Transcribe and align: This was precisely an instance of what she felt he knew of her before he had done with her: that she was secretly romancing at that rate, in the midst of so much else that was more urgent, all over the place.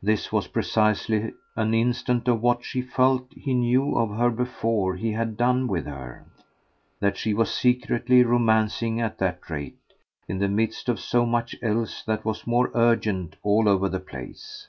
This 0.00 0.30
was 0.30 0.46
precisely 0.46 1.32
an 1.56 1.74
instance 1.74 2.28
of 2.28 2.40
what 2.40 2.64
she 2.64 2.80
felt 2.80 3.26
he 3.34 3.54
knew 3.54 3.96
of 3.98 4.16
her 4.16 4.30
before 4.30 4.94
he 4.94 5.10
had 5.10 5.36
done 5.36 5.66
with 5.66 5.84
her: 5.86 6.24
that 7.00 7.16
she 7.16 7.34
was 7.34 7.52
secretly 7.52 8.22
romancing 8.22 9.00
at 9.00 9.18
that 9.18 9.50
rate, 9.50 9.74
in 10.28 10.38
the 10.38 10.46
midst 10.46 10.88
of 10.88 11.00
so 11.00 11.26
much 11.26 11.56
else 11.60 12.04
that 12.04 12.24
was 12.24 12.46
more 12.46 12.70
urgent, 12.72 13.34
all 13.42 13.68
over 13.68 13.88
the 13.88 13.98
place. 13.98 14.68